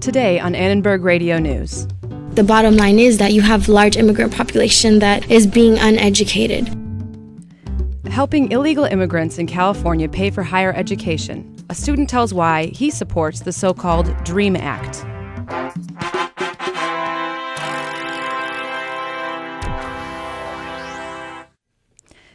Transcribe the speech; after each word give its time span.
Today 0.00 0.40
on 0.40 0.54
Annenberg 0.54 1.04
Radio 1.04 1.38
News. 1.38 1.86
The 2.30 2.42
bottom 2.42 2.76
line 2.76 2.98
is 2.98 3.18
that 3.18 3.32
you 3.32 3.42
have 3.42 3.68
large 3.68 3.96
immigrant 3.96 4.34
population 4.34 4.98
that 5.00 5.30
is 5.30 5.46
being 5.46 5.78
uneducated. 5.78 6.68
Helping 8.06 8.50
illegal 8.50 8.86
immigrants 8.86 9.38
in 9.38 9.46
California 9.46 10.08
pay 10.08 10.30
for 10.30 10.42
higher 10.42 10.72
education. 10.72 11.54
A 11.68 11.74
student 11.74 12.08
tells 12.08 12.34
why 12.34 12.66
he 12.66 12.90
supports 12.90 13.40
the 13.40 13.52
so-called 13.52 14.12
DREAM 14.24 14.56
Act. 14.56 15.04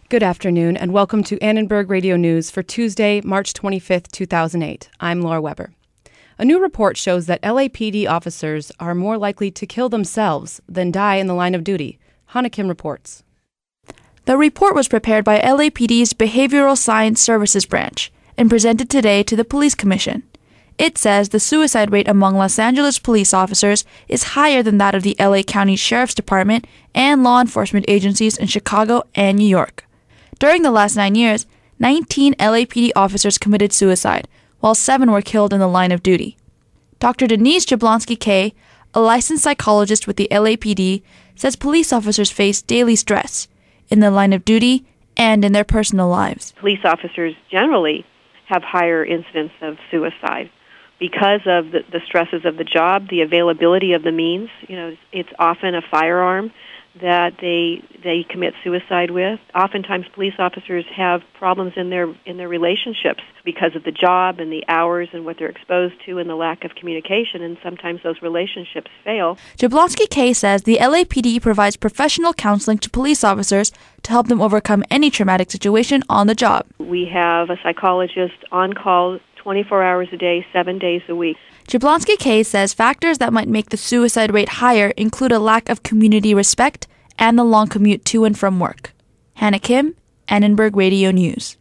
Good 0.07 0.21
afternoon 0.21 0.77
and 0.77 0.93
welcome 0.93 1.23
to 1.23 1.39
Annenberg 1.39 1.89
Radio 1.89 2.15
News 2.15 2.51
for 2.51 2.61
Tuesday, 2.61 3.21
March 3.21 3.53
25th, 3.53 4.11
2008. 4.11 4.87
I'm 4.99 5.19
Laura 5.23 5.41
Weber. 5.41 5.73
A 6.37 6.45
new 6.45 6.61
report 6.61 6.95
shows 6.95 7.25
that 7.25 7.41
LAPD 7.41 8.07
officers 8.07 8.71
are 8.79 8.93
more 8.93 9.17
likely 9.17 9.49
to 9.49 9.65
kill 9.65 9.89
themselves 9.89 10.61
than 10.69 10.91
die 10.91 11.15
in 11.15 11.25
the 11.25 11.33
line 11.33 11.55
of 11.55 11.63
duty. 11.63 11.97
Hannah 12.27 12.51
Kim 12.51 12.67
reports. 12.67 13.23
The 14.25 14.37
report 14.37 14.75
was 14.75 14.87
prepared 14.87 15.25
by 15.25 15.39
LAPD's 15.39 16.13
Behavioral 16.13 16.77
Science 16.77 17.19
Services 17.19 17.65
Branch 17.65 18.11
and 18.37 18.47
presented 18.47 18.91
today 18.91 19.23
to 19.23 19.35
the 19.35 19.43
Police 19.43 19.73
Commission. 19.73 20.21
It 20.77 20.99
says 20.99 21.29
the 21.29 21.39
suicide 21.39 21.91
rate 21.91 22.07
among 22.07 22.35
Los 22.35 22.59
Angeles 22.59 22.99
police 22.99 23.33
officers 23.33 23.85
is 24.07 24.35
higher 24.35 24.61
than 24.61 24.77
that 24.77 24.93
of 24.93 25.01
the 25.01 25.15
LA 25.19 25.41
County 25.41 25.75
Sheriff's 25.75 26.13
Department 26.13 26.67
and 26.93 27.23
law 27.23 27.41
enforcement 27.41 27.85
agencies 27.87 28.37
in 28.37 28.45
Chicago 28.45 29.01
and 29.15 29.39
New 29.39 29.47
York. 29.47 29.84
During 30.39 30.63
the 30.63 30.71
last 30.71 30.95
nine 30.95 31.15
years, 31.15 31.45
19 31.79 32.33
LAPD 32.35 32.91
officers 32.95 33.37
committed 33.37 33.71
suicide, 33.71 34.27
while 34.59 34.75
seven 34.75 35.11
were 35.11 35.21
killed 35.21 35.53
in 35.53 35.59
the 35.59 35.67
line 35.67 35.91
of 35.91 36.03
duty. 36.03 36.37
Dr. 36.99 37.27
Denise 37.27 37.65
Jablonski 37.65 38.19
Kay, 38.19 38.53
a 38.93 38.99
licensed 38.99 39.43
psychologist 39.43 40.07
with 40.07 40.17
the 40.17 40.27
LAPD, 40.31 41.03
says 41.35 41.55
police 41.55 41.93
officers 41.93 42.31
face 42.31 42.61
daily 42.61 42.95
stress 42.95 43.47
in 43.89 43.99
the 43.99 44.11
line 44.11 44.33
of 44.33 44.45
duty 44.45 44.85
and 45.17 45.45
in 45.45 45.51
their 45.51 45.63
personal 45.63 46.09
lives. 46.09 46.53
Police 46.59 46.83
officers 46.83 47.33
generally 47.49 48.05
have 48.47 48.63
higher 48.63 49.03
incidence 49.03 49.51
of 49.61 49.77
suicide 49.91 50.49
because 50.99 51.41
of 51.45 51.71
the, 51.71 51.79
the 51.91 51.99
stresses 52.05 52.45
of 52.45 52.57
the 52.57 52.63
job, 52.63 53.09
the 53.09 53.21
availability 53.21 53.93
of 53.93 54.03
the 54.03 54.11
means. 54.11 54.49
You 54.67 54.75
know, 54.75 54.97
it's 55.11 55.29
often 55.39 55.75
a 55.75 55.81
firearm 55.81 56.51
that 57.01 57.33
they 57.41 57.83
they 58.03 58.25
commit 58.29 58.53
suicide 58.63 59.11
with. 59.11 59.39
Oftentimes, 59.53 60.05
police 60.13 60.35
officers 60.39 60.85
have 60.95 61.21
problems 61.37 61.73
in 61.75 61.89
their 61.89 62.13
in 62.25 62.37
their 62.37 62.47
relationships 62.47 63.21
because 63.43 63.75
of 63.75 63.83
the 63.83 63.91
job 63.91 64.39
and 64.39 64.51
the 64.51 64.63
hours 64.67 65.09
and 65.11 65.25
what 65.25 65.37
they're 65.37 65.49
exposed 65.49 65.93
to 66.05 66.17
and 66.17 66.29
the 66.29 66.35
lack 66.35 66.63
of 66.63 66.71
communication. 66.75 67.41
And 67.41 67.57
sometimes 67.61 68.01
those 68.03 68.21
relationships 68.21 68.89
fail. 69.03 69.37
Jablonski 69.57 70.09
Kay 70.09 70.33
says 70.33 70.63
the 70.63 70.77
LAPD 70.77 71.41
provides 71.41 71.75
professional 71.75 72.33
counseling 72.33 72.77
to 72.79 72.89
police 72.89 73.23
officers 73.23 73.71
to 74.03 74.11
help 74.11 74.27
them 74.27 74.41
overcome 74.41 74.83
any 74.89 75.09
traumatic 75.09 75.51
situation 75.51 76.03
on 76.09 76.27
the 76.27 76.35
job. 76.35 76.65
We 76.79 77.05
have 77.13 77.49
a 77.49 77.57
psychologist 77.61 78.35
on 78.51 78.73
call 78.73 79.19
24 79.45 79.83
hours 79.83 80.09
a 80.11 80.17
day, 80.17 80.43
seven 80.51 80.79
days 80.79 81.03
a 81.07 81.15
week. 81.15 81.37
Jablonski 81.67 82.17
Kay 82.17 82.41
says 82.41 82.73
factors 82.73 83.19
that 83.19 83.31
might 83.31 83.47
make 83.47 83.69
the 83.69 83.77
suicide 83.77 84.33
rate 84.33 84.49
higher 84.49 84.87
include 84.97 85.31
a 85.31 85.37
lack 85.37 85.69
of 85.69 85.83
community 85.83 86.33
respect 86.33 86.87
and 87.19 87.37
the 87.37 87.43
long 87.43 87.67
commute 87.67 88.03
to 88.05 88.25
and 88.25 88.35
from 88.35 88.59
work. 88.59 88.91
Hannah 89.35 89.59
Kim, 89.59 89.93
Annenberg 90.27 90.75
Radio 90.75 91.11
News. 91.11 91.57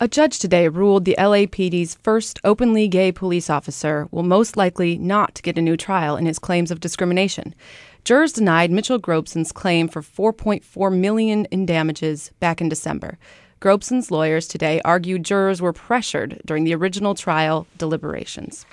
A 0.00 0.08
judge 0.08 0.38
today 0.38 0.66
ruled 0.66 1.04
the 1.04 1.14
LAPD's 1.18 1.96
first 1.96 2.40
openly 2.42 2.88
gay 2.88 3.12
police 3.12 3.50
officer 3.50 4.08
will 4.10 4.22
most 4.22 4.56
likely 4.56 4.96
not 4.96 5.42
get 5.42 5.58
a 5.58 5.62
new 5.62 5.76
trial 5.76 6.16
in 6.16 6.24
his 6.24 6.38
claims 6.38 6.70
of 6.70 6.80
discrimination. 6.80 7.54
Jurors 8.02 8.32
denied 8.32 8.70
Mitchell 8.70 8.98
Grobeson's 8.98 9.52
claim 9.52 9.88
for 9.88 10.00
4.4 10.00 10.98
million 10.98 11.44
in 11.46 11.66
damages 11.66 12.30
back 12.40 12.62
in 12.62 12.70
December. 12.70 13.18
Grobeson's 13.60 14.12
lawyers 14.12 14.46
today 14.46 14.80
argued 14.84 15.24
jurors 15.24 15.60
were 15.60 15.72
pressured 15.72 16.40
during 16.46 16.62
the 16.62 16.74
original 16.74 17.16
trial 17.16 17.66
deliberations. 17.76 18.64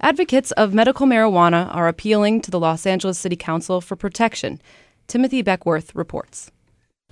Advocates 0.00 0.50
of 0.52 0.72
medical 0.72 1.06
marijuana 1.06 1.72
are 1.74 1.88
appealing 1.88 2.40
to 2.40 2.50
the 2.50 2.58
Los 2.58 2.86
Angeles 2.86 3.18
City 3.18 3.36
Council 3.36 3.82
for 3.82 3.94
protection. 3.94 4.62
Timothy 5.08 5.42
Beckworth 5.42 5.94
reports. 5.94 6.50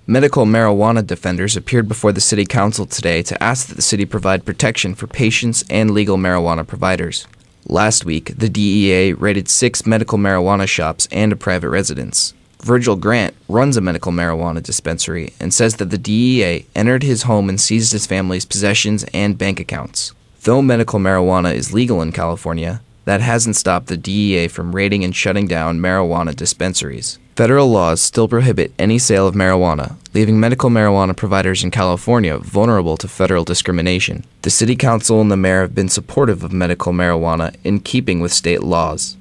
Medical 0.07 0.47
marijuana 0.47 1.05
defenders 1.05 1.55
appeared 1.55 1.87
before 1.87 2.11
the 2.11 2.19
City 2.19 2.45
Council 2.45 2.87
today 2.87 3.21
to 3.21 3.41
ask 3.43 3.67
that 3.67 3.75
the 3.75 3.81
city 3.83 4.03
provide 4.03 4.43
protection 4.43 4.95
for 4.95 5.05
patients 5.05 5.63
and 5.69 5.91
legal 5.91 6.17
marijuana 6.17 6.65
providers. 6.65 7.27
Last 7.67 8.05
week, 8.05 8.33
the 8.35 8.49
DEA 8.49 9.13
raided 9.13 9.47
six 9.47 9.85
medical 9.85 10.17
marijuana 10.17 10.67
shops 10.67 11.07
and 11.11 11.31
a 11.31 11.35
private 11.35 11.69
residence. 11.69 12.33
Virgil 12.63 12.95
Grant 12.95 13.35
runs 13.49 13.75
a 13.75 13.81
medical 13.81 14.11
marijuana 14.11 14.61
dispensary 14.61 15.33
and 15.39 15.53
says 15.53 15.77
that 15.77 15.89
the 15.89 15.97
DEA 15.97 16.65
entered 16.75 17.01
his 17.01 17.23
home 17.23 17.49
and 17.49 17.59
seized 17.59 17.91
his 17.91 18.05
family's 18.05 18.45
possessions 18.45 19.03
and 19.13 19.37
bank 19.37 19.59
accounts. 19.59 20.13
Though 20.43 20.61
medical 20.61 20.99
marijuana 20.99 21.53
is 21.53 21.73
legal 21.73 22.01
in 22.01 22.11
California, 22.11 22.81
that 23.05 23.21
hasn't 23.21 23.55
stopped 23.55 23.87
the 23.87 23.97
DEA 23.97 24.47
from 24.47 24.75
raiding 24.75 25.03
and 25.03 25.15
shutting 25.15 25.47
down 25.47 25.79
marijuana 25.79 26.35
dispensaries. 26.35 27.17
Federal 27.35 27.67
laws 27.71 27.99
still 27.99 28.27
prohibit 28.27 28.71
any 28.77 28.99
sale 28.99 29.27
of 29.27 29.33
marijuana, 29.33 29.95
leaving 30.13 30.39
medical 30.39 30.69
marijuana 30.69 31.15
providers 31.15 31.63
in 31.63 31.71
California 31.71 32.37
vulnerable 32.37 32.97
to 32.97 33.07
federal 33.07 33.43
discrimination. 33.43 34.23
The 34.43 34.51
City 34.51 34.75
Council 34.75 35.19
and 35.19 35.31
the 35.31 35.37
Mayor 35.37 35.61
have 35.61 35.73
been 35.73 35.89
supportive 35.89 36.43
of 36.43 36.53
medical 36.53 36.93
marijuana 36.93 37.55
in 37.63 37.79
keeping 37.79 38.19
with 38.19 38.31
state 38.31 38.61
laws. 38.61 39.17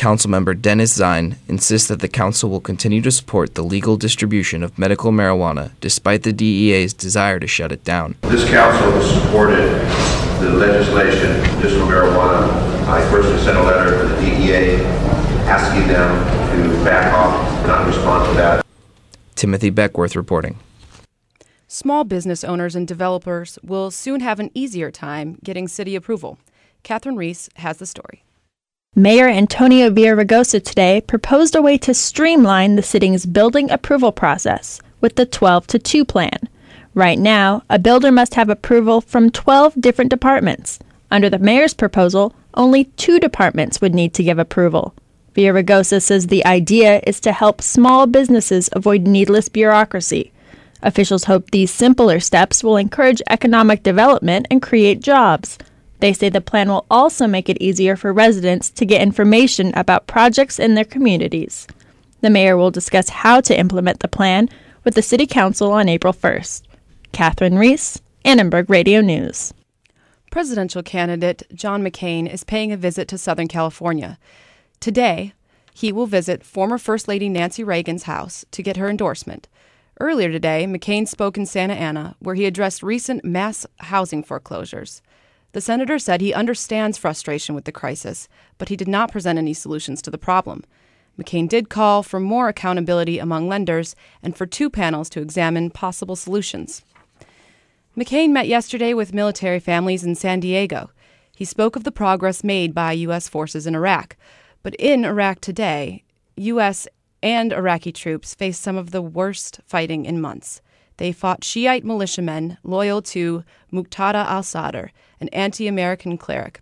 Councilmember 0.00 0.58
Dennis 0.58 0.98
Zine 0.98 1.36
insists 1.46 1.88
that 1.88 2.00
the 2.00 2.08
council 2.08 2.48
will 2.48 2.62
continue 2.62 3.02
to 3.02 3.10
support 3.10 3.54
the 3.54 3.62
legal 3.62 3.98
distribution 3.98 4.62
of 4.62 4.78
medical 4.78 5.12
marijuana 5.12 5.72
despite 5.82 6.22
the 6.22 6.32
DEA's 6.32 6.94
desire 6.94 7.38
to 7.38 7.46
shut 7.46 7.70
it 7.70 7.84
down. 7.84 8.16
This 8.22 8.48
council 8.48 8.92
has 8.92 9.22
supported 9.22 9.68
the 10.40 10.52
legislation, 10.52 11.42
medicinal 11.54 11.86
marijuana. 11.86 12.48
I 12.88 13.06
personally 13.10 13.44
sent 13.44 13.58
a 13.58 13.62
letter 13.62 13.90
to 13.90 14.08
the 14.08 14.20
DEA 14.22 14.76
asking 15.44 15.88
them 15.88 16.08
to 16.54 16.82
back 16.82 17.12
off, 17.12 17.66
not 17.66 17.86
respond 17.86 18.26
to 18.30 18.34
that. 18.38 18.64
Timothy 19.34 19.68
Beckworth 19.68 20.16
reporting. 20.16 20.58
Small 21.68 22.04
business 22.04 22.42
owners 22.42 22.74
and 22.74 22.88
developers 22.88 23.58
will 23.62 23.90
soon 23.90 24.20
have 24.20 24.40
an 24.40 24.50
easier 24.54 24.90
time 24.90 25.36
getting 25.44 25.68
city 25.68 25.94
approval. 25.94 26.38
Catherine 26.84 27.16
Riese 27.16 27.50
has 27.56 27.76
the 27.76 27.84
story. 27.84 28.24
Mayor 28.96 29.28
Antonio 29.28 29.88
Villaraigosa 29.88 30.64
today 30.64 31.00
proposed 31.00 31.54
a 31.54 31.62
way 31.62 31.78
to 31.78 31.94
streamline 31.94 32.74
the 32.74 32.82
city's 32.82 33.24
building 33.24 33.70
approval 33.70 34.10
process 34.10 34.80
with 35.00 35.14
the 35.14 35.24
12 35.24 35.68
to 35.68 35.78
2 35.78 36.04
plan. 36.04 36.36
Right 36.92 37.18
now, 37.18 37.62
a 37.70 37.78
builder 37.78 38.10
must 38.10 38.34
have 38.34 38.48
approval 38.48 39.00
from 39.00 39.30
12 39.30 39.80
different 39.80 40.10
departments. 40.10 40.80
Under 41.08 41.30
the 41.30 41.38
mayor's 41.38 41.72
proposal, 41.72 42.34
only 42.54 42.86
two 42.96 43.20
departments 43.20 43.80
would 43.80 43.94
need 43.94 44.12
to 44.14 44.24
give 44.24 44.40
approval. 44.40 44.92
Villaraigosa 45.36 46.02
says 46.02 46.26
the 46.26 46.44
idea 46.44 47.00
is 47.06 47.20
to 47.20 47.30
help 47.30 47.62
small 47.62 48.08
businesses 48.08 48.68
avoid 48.72 49.06
needless 49.06 49.48
bureaucracy. 49.48 50.32
Officials 50.82 51.24
hope 51.24 51.52
these 51.52 51.70
simpler 51.70 52.18
steps 52.18 52.64
will 52.64 52.76
encourage 52.76 53.22
economic 53.28 53.84
development 53.84 54.48
and 54.50 54.60
create 54.60 54.98
jobs. 54.98 55.58
They 56.00 56.12
say 56.12 56.28
the 56.28 56.40
plan 56.40 56.68
will 56.68 56.86
also 56.90 57.26
make 57.26 57.48
it 57.48 57.60
easier 57.60 57.94
for 57.94 58.12
residents 58.12 58.70
to 58.70 58.86
get 58.86 59.02
information 59.02 59.72
about 59.74 60.06
projects 60.06 60.58
in 60.58 60.74
their 60.74 60.84
communities. 60.84 61.66
The 62.22 62.30
mayor 62.30 62.56
will 62.56 62.70
discuss 62.70 63.10
how 63.10 63.40
to 63.42 63.58
implement 63.58 64.00
the 64.00 64.08
plan 64.08 64.48
with 64.82 64.94
the 64.94 65.02
City 65.02 65.26
Council 65.26 65.72
on 65.72 65.88
April 65.88 66.12
1st. 66.12 66.62
Catherine 67.12 67.54
Riese, 67.54 68.00
Annenberg 68.24 68.70
Radio 68.70 69.00
News. 69.00 69.52
Presidential 70.30 70.82
candidate 70.82 71.42
John 71.54 71.82
McCain 71.82 72.32
is 72.32 72.44
paying 72.44 72.72
a 72.72 72.76
visit 72.76 73.08
to 73.08 73.18
Southern 73.18 73.48
California. 73.48 74.18
Today, 74.78 75.34
he 75.74 75.92
will 75.92 76.06
visit 76.06 76.44
former 76.44 76.78
First 76.78 77.08
Lady 77.08 77.28
Nancy 77.28 77.64
Reagan's 77.64 78.04
house 78.04 78.44
to 78.52 78.62
get 78.62 78.76
her 78.76 78.88
endorsement. 78.88 79.48
Earlier 79.98 80.30
today, 80.30 80.66
McCain 80.66 81.06
spoke 81.06 81.36
in 81.36 81.46
Santa 81.46 81.74
Ana, 81.74 82.16
where 82.20 82.34
he 82.34 82.46
addressed 82.46 82.82
recent 82.82 83.24
mass 83.24 83.66
housing 83.80 84.22
foreclosures. 84.22 85.02
The 85.52 85.60
senator 85.60 85.98
said 85.98 86.20
he 86.20 86.32
understands 86.32 86.98
frustration 86.98 87.54
with 87.54 87.64
the 87.64 87.72
crisis, 87.72 88.28
but 88.58 88.68
he 88.68 88.76
did 88.76 88.88
not 88.88 89.10
present 89.10 89.38
any 89.38 89.52
solutions 89.52 90.00
to 90.02 90.10
the 90.10 90.18
problem. 90.18 90.64
McCain 91.18 91.48
did 91.48 91.68
call 91.68 92.02
for 92.02 92.20
more 92.20 92.48
accountability 92.48 93.18
among 93.18 93.48
lenders 93.48 93.96
and 94.22 94.36
for 94.36 94.46
two 94.46 94.70
panels 94.70 95.10
to 95.10 95.20
examine 95.20 95.70
possible 95.70 96.16
solutions. 96.16 96.82
McCain 97.96 98.30
met 98.30 98.46
yesterday 98.46 98.94
with 98.94 99.12
military 99.12 99.60
families 99.60 100.04
in 100.04 100.14
San 100.14 100.40
Diego. 100.40 100.90
He 101.34 101.44
spoke 101.44 101.74
of 101.74 101.84
the 101.84 101.92
progress 101.92 102.44
made 102.44 102.74
by 102.74 102.92
U.S. 102.92 103.28
forces 103.28 103.66
in 103.66 103.74
Iraq. 103.74 104.16
But 104.62 104.74
in 104.76 105.04
Iraq 105.04 105.40
today, 105.40 106.04
U.S. 106.36 106.86
and 107.22 107.52
Iraqi 107.52 107.92
troops 107.92 108.34
face 108.34 108.58
some 108.58 108.76
of 108.76 108.90
the 108.90 109.02
worst 109.02 109.60
fighting 109.66 110.04
in 110.04 110.20
months. 110.20 110.62
They 111.00 111.12
fought 111.12 111.42
Shiite 111.42 111.82
militiamen 111.82 112.58
loyal 112.62 113.00
to 113.00 113.42
Muqtada 113.72 114.22
al 114.26 114.42
Sadr, 114.42 114.88
an 115.18 115.28
anti 115.30 115.66
American 115.66 116.18
cleric. 116.18 116.60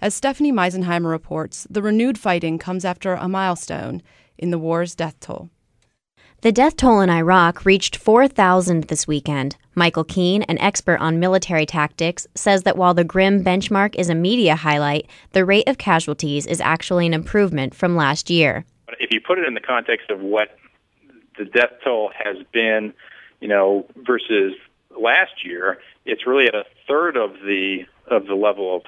As 0.00 0.14
Stephanie 0.14 0.52
Meisenheimer 0.52 1.10
reports, 1.10 1.66
the 1.68 1.82
renewed 1.82 2.16
fighting 2.16 2.56
comes 2.56 2.84
after 2.84 3.14
a 3.14 3.26
milestone 3.26 4.00
in 4.38 4.52
the 4.52 4.60
war's 4.60 4.94
death 4.94 5.18
toll. 5.18 5.50
The 6.42 6.52
death 6.52 6.76
toll 6.76 7.00
in 7.00 7.10
Iraq 7.10 7.64
reached 7.64 7.96
4,000 7.96 8.84
this 8.84 9.08
weekend. 9.08 9.56
Michael 9.74 10.04
Keane, 10.04 10.44
an 10.44 10.58
expert 10.58 11.00
on 11.00 11.18
military 11.18 11.66
tactics, 11.66 12.28
says 12.36 12.62
that 12.62 12.76
while 12.76 12.94
the 12.94 13.02
grim 13.02 13.42
benchmark 13.42 13.96
is 13.96 14.08
a 14.08 14.14
media 14.14 14.54
highlight, 14.54 15.10
the 15.32 15.44
rate 15.44 15.66
of 15.66 15.78
casualties 15.78 16.46
is 16.46 16.60
actually 16.60 17.06
an 17.06 17.14
improvement 17.14 17.74
from 17.74 17.96
last 17.96 18.30
year. 18.30 18.64
If 19.00 19.10
you 19.10 19.20
put 19.20 19.40
it 19.40 19.48
in 19.48 19.54
the 19.54 19.60
context 19.60 20.10
of 20.10 20.20
what 20.20 20.56
the 21.36 21.44
death 21.44 21.72
toll 21.82 22.12
has 22.16 22.36
been, 22.52 22.94
you 23.44 23.50
know, 23.50 23.84
versus 24.06 24.54
last 24.98 25.44
year, 25.44 25.76
it's 26.06 26.26
really 26.26 26.46
at 26.46 26.54
a 26.54 26.64
third 26.88 27.14
of 27.18 27.34
the 27.44 27.80
of 28.06 28.24
the 28.24 28.34
level 28.34 28.74
of 28.74 28.84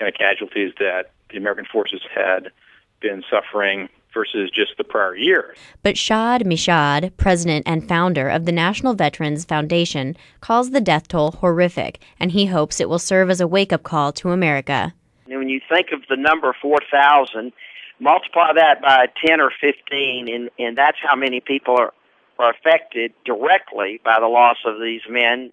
kind 0.00 0.08
of 0.08 0.18
casualties 0.18 0.72
that 0.80 1.12
the 1.30 1.36
American 1.36 1.64
forces 1.64 2.00
had 2.12 2.50
been 3.00 3.22
suffering 3.30 3.88
versus 4.12 4.50
just 4.50 4.72
the 4.78 4.82
prior 4.82 5.14
year. 5.14 5.54
But 5.84 5.96
Shad 5.96 6.42
Meshad, 6.42 7.16
president 7.18 7.68
and 7.68 7.88
founder 7.88 8.28
of 8.28 8.46
the 8.46 8.52
National 8.52 8.94
Veterans 8.94 9.44
Foundation, 9.44 10.16
calls 10.40 10.70
the 10.70 10.80
death 10.80 11.06
toll 11.06 11.30
horrific, 11.30 12.00
and 12.18 12.32
he 12.32 12.46
hopes 12.46 12.80
it 12.80 12.88
will 12.88 12.98
serve 12.98 13.30
as 13.30 13.40
a 13.40 13.46
wake 13.46 13.72
up 13.72 13.84
call 13.84 14.10
to 14.14 14.30
America. 14.30 14.92
And 15.28 15.38
when 15.38 15.48
you 15.48 15.60
think 15.68 15.92
of 15.92 16.00
the 16.08 16.16
number 16.16 16.52
4,000, 16.60 17.52
multiply 18.00 18.54
that 18.54 18.82
by 18.82 19.06
10 19.24 19.40
or 19.40 19.52
15, 19.60 20.28
and, 20.28 20.50
and 20.58 20.76
that's 20.76 20.98
how 21.00 21.14
many 21.14 21.38
people 21.38 21.76
are, 21.78 21.92
are 22.40 22.50
affected 22.50 23.12
directly 23.24 24.00
by 24.04 24.18
the 24.18 24.26
loss 24.26 24.56
of 24.66 24.80
these 24.80 25.02
men. 25.08 25.50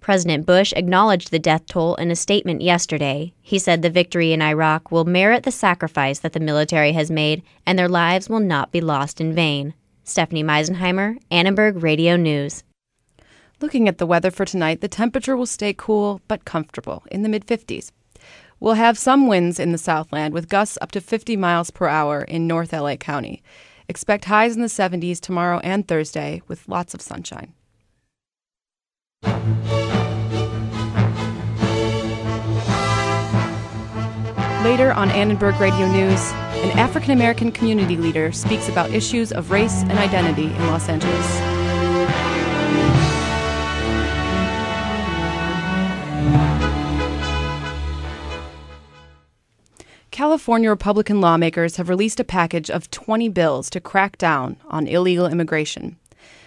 President 0.00 0.44
Bush 0.44 0.74
acknowledged 0.76 1.30
the 1.30 1.38
death 1.38 1.64
toll 1.64 1.94
in 1.94 2.10
a 2.10 2.16
statement 2.16 2.60
yesterday. 2.60 3.32
He 3.40 3.58
said 3.58 3.80
the 3.80 3.88
victory 3.88 4.32
in 4.32 4.42
Iraq 4.42 4.90
will 4.90 5.06
merit 5.06 5.44
the 5.44 5.50
sacrifice 5.50 6.18
that 6.18 6.34
the 6.34 6.40
military 6.40 6.92
has 6.92 7.10
made, 7.10 7.42
and 7.64 7.78
their 7.78 7.88
lives 7.88 8.28
will 8.28 8.40
not 8.40 8.70
be 8.70 8.82
lost 8.82 9.18
in 9.18 9.34
vain. 9.34 9.72
Stephanie 10.02 10.44
Meisenheimer, 10.44 11.16
Annenberg 11.30 11.82
Radio 11.82 12.16
News. 12.16 12.64
Looking 13.62 13.88
at 13.88 13.96
the 13.96 14.06
weather 14.06 14.30
for 14.30 14.44
tonight, 14.44 14.82
the 14.82 14.88
temperature 14.88 15.38
will 15.38 15.46
stay 15.46 15.72
cool 15.72 16.20
but 16.28 16.44
comfortable 16.44 17.04
in 17.10 17.22
the 17.22 17.30
mid 17.30 17.46
50s. 17.46 17.90
We'll 18.60 18.74
have 18.74 18.98
some 18.98 19.26
winds 19.26 19.58
in 19.58 19.72
the 19.72 19.78
Southland 19.78 20.34
with 20.34 20.50
gusts 20.50 20.76
up 20.82 20.90
to 20.92 21.00
50 21.00 21.36
miles 21.36 21.70
per 21.70 21.88
hour 21.88 22.22
in 22.22 22.46
North 22.46 22.72
LA 22.74 22.96
County. 22.96 23.42
Expect 23.88 24.24
highs 24.24 24.56
in 24.56 24.62
the 24.62 24.68
70s 24.68 25.20
tomorrow 25.20 25.60
and 25.60 25.86
Thursday 25.86 26.42
with 26.48 26.68
lots 26.68 26.94
of 26.94 27.02
sunshine. 27.02 27.52
Later 34.64 34.92
on 34.92 35.10
Annenberg 35.10 35.60
Radio 35.60 35.86
News, 35.92 36.32
an 36.32 36.78
African 36.78 37.10
American 37.10 37.52
community 37.52 37.98
leader 37.98 38.32
speaks 38.32 38.70
about 38.70 38.90
issues 38.92 39.30
of 39.30 39.50
race 39.50 39.82
and 39.82 39.98
identity 39.98 40.46
in 40.46 40.66
Los 40.68 40.88
Angeles. 40.88 41.63
California 50.14 50.70
Republican 50.70 51.20
lawmakers 51.20 51.74
have 51.74 51.88
released 51.88 52.20
a 52.20 52.24
package 52.24 52.70
of 52.70 52.88
20 52.92 53.28
bills 53.30 53.68
to 53.68 53.80
crack 53.80 54.16
down 54.16 54.56
on 54.68 54.86
illegal 54.86 55.26
immigration. 55.26 55.96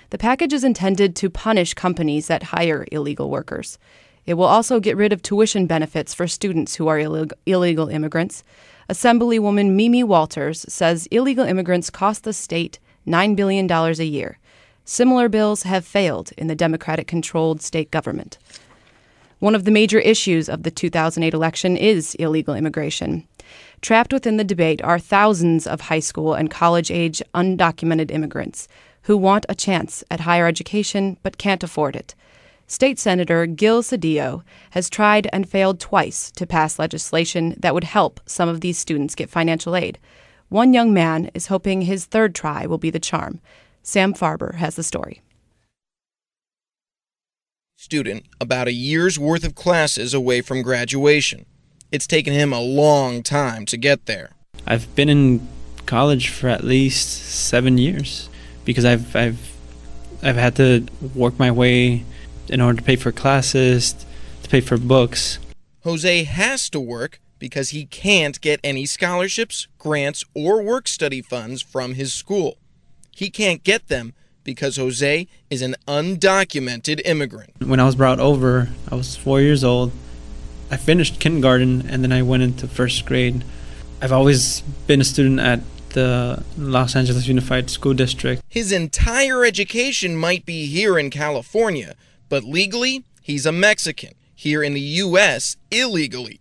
The 0.10 0.18
package 0.18 0.54
is 0.54 0.64
intended 0.64 1.18
to 1.18 1.30
punish 1.30 1.74
companies 1.74 2.28
that 2.28 2.44
hire 2.44 2.86
illegal 2.94 3.30
workers. 3.30 3.78
It 4.25 4.36
will 4.36 4.46
also 4.46 4.80
get 4.80 4.96
rid 4.96 5.12
of 5.12 5.22
tuition 5.22 5.68
benefits 5.68 6.14
for 6.14 6.30
students 6.30 6.75
who 6.75 6.88
are 6.88 6.98
Ill- 6.98 7.28
illegal 7.46 7.90
immigrants. 7.90 8.42
Assemblywoman 8.90 9.72
Mimi 9.72 10.02
Walters 10.02 10.66
says 10.69 11.10
illegal 11.12 11.46
immigrants 11.46 11.90
cost 11.90 12.24
the 12.24 12.31
state 12.31 12.80
$9 13.06 13.36
billion 13.36 13.69
a 13.69 13.92
year. 14.02 14.38
Similar 14.86 15.28
bills 15.28 15.64
have 15.64 15.84
failed 15.86 16.31
in 16.38 16.48
the 16.48 16.56
Democratic 16.56 17.08
controlled 17.08 17.62
state 17.62 17.92
government. 17.92 18.38
One 19.40 19.56
of 19.56 19.66
the 19.66 19.72
major 19.72 20.00
issues 20.00 20.48
of 20.48 20.64
the 20.64 20.72
2008 20.72 21.34
election 21.34 21.75
is 21.75 22.16
illegal 22.16 22.56
immigration. 22.56 23.28
Trapped 23.81 24.12
within 24.12 24.38
the 24.38 24.44
debate 24.44 24.81
are 24.83 25.00
thousands 25.00 25.68
of 25.68 25.81
high 25.81 26.00
school 26.00 26.33
and 26.33 26.50
college 26.50 26.89
age 26.89 27.21
undocumented 27.35 28.12
immigrants 28.12 28.68
who 29.03 29.15
want 29.15 29.45
a 29.47 29.56
chance 29.56 30.03
at 30.09 30.21
higher 30.21 30.47
education 30.47 31.18
but 31.24 31.38
can't 31.38 31.63
afford 31.63 31.95
it. 31.95 32.15
State 32.65 33.00
Senator 33.00 33.45
Gil 33.45 33.81
Cedillo 33.81 34.44
has 34.71 34.89
tried 34.89 35.29
and 35.31 35.47
failed 35.47 35.79
twice 35.79 36.31
to 36.31 36.45
pass 36.45 36.77
legislation 36.77 37.56
that 37.57 37.74
would 37.74 37.85
help 37.85 38.19
some 38.25 38.50
of 38.50 38.59
these 38.59 38.77
students 38.77 39.15
get 39.15 39.29
financial 39.29 39.75
aid. 39.75 39.97
One 40.50 40.73
young 40.73 40.94
man 40.94 41.30
is 41.33 41.47
hoping 41.47 41.83
his 41.83 42.06
third 42.06 42.35
try 42.35 42.65
will 42.65 42.77
be 42.77 42.89
the 42.89 43.00
charm. 43.00 43.39
Sam 43.83 44.13
Farber 44.13 44.56
has 44.56 44.75
the 44.75 44.83
story. 44.83 45.21
Student 47.77 48.25
about 48.41 48.68
a 48.68 48.73
year's 48.73 49.18
worth 49.18 49.45
of 49.45 49.56
classes 49.56 50.13
away 50.13 50.41
from 50.41 50.62
graduation. 50.62 51.45
It's 51.92 52.07
taken 52.07 52.34
him 52.34 52.51
a 52.51 52.60
long 52.60 53.24
time 53.24 53.66
to 53.68 53.78
get 53.78 54.06
there. 54.06 54.31
I've 54.66 54.94
been 54.95 55.07
in 55.07 55.48
college 55.86 56.30
for 56.30 56.50
at 56.50 56.63
least 56.63 57.07
seven 57.07 57.78
years 57.78 58.30
because 58.66 58.84
I've 58.84 59.16
I've 59.16 59.39
I've 60.22 60.36
had 60.36 60.56
to 60.57 60.86
work 61.16 61.39
my 61.39 61.51
way 61.51 62.04
in 62.50 62.60
order 62.60 62.80
to 62.80 62.84
pay 62.84 62.98
for 62.98 63.12
classes, 63.12 63.94
to 64.44 64.50
pay 64.50 64.62
for 64.62 64.78
books. 64.78 65.39
Jose 65.84 66.24
has 66.24 66.69
to 66.72 66.80
work 66.80 67.22
because 67.39 67.69
he 67.69 67.86
can't 67.86 68.42
get 68.42 68.60
any 68.63 68.86
scholarships, 68.86 69.68
grants, 69.78 70.25
or 70.33 70.62
work 70.62 70.88
study 70.88 71.22
funds 71.22 71.62
from 71.62 71.94
his 71.94 72.13
school. 72.13 72.57
He 73.12 73.30
can't 73.30 73.63
get 73.63 73.88
them 73.88 74.13
because 74.44 74.75
Jose 74.75 75.28
is 75.50 75.62
an 75.62 75.75
undocumented 75.88 77.01
immigrant. 77.06 77.54
When 77.66 77.80
I 77.80 77.86
was 77.86 77.95
brought 77.95 78.19
over, 78.19 78.69
I 78.92 78.95
was 78.95 79.16
four 79.16 79.40
years 79.40 79.63
old. 79.63 79.92
I 80.69 80.78
finished 80.78 81.19
kindergarten 81.19 81.88
and 81.90 82.04
then 82.04 82.12
I 82.12 82.22
went 82.22 82.44
into 82.44 82.68
first 82.68 83.06
grade. 83.06 83.44
I've 84.02 84.12
always 84.12 84.62
been 84.86 85.02
a 85.02 85.04
student 85.04 85.40
at 85.40 85.62
the 85.90 86.44
Los 86.58 86.96
Angeles 86.96 87.28
Unified 87.28 87.69
School 87.69 87.94
District. 87.94 88.44
His 88.50 88.72
entire 88.72 89.46
education 89.46 90.16
might 90.16 90.46
be 90.46 90.68
here 90.68 91.00
in 91.00 91.10
California, 91.10 91.96
but 92.30 92.44
legally, 92.44 93.04
he's 93.21 93.45
a 93.45 93.52
Mexican, 93.52 94.14
here 94.36 94.62
in 94.62 94.74
the 94.74 94.81
U.S., 94.81 95.57
illegally, 95.71 96.40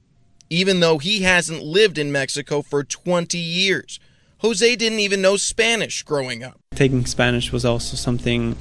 even 0.51 0.81
though 0.81 0.99
he 0.99 1.23
hasn't 1.23 1.63
lived 1.63 1.97
in 1.97 2.13
Mexico 2.13 2.61
for 2.61 2.85
20 2.85 3.39
years. 3.39 3.99
Jose 4.39 4.77
didn't 4.77 5.01
even 5.01 5.23
know 5.23 5.37
Spanish 5.37 6.03
growing 6.03 6.45
up. 6.45 6.61
Taking 6.75 7.07
Spanish 7.07 7.53
was 7.53 7.65
also 7.65 7.97
something 7.97 8.57